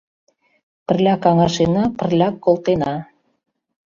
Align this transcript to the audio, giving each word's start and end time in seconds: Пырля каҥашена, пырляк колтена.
Пырля 0.85 1.15
каҥашена, 1.23 1.83
пырляк 1.97 2.35
колтена. 2.45 2.93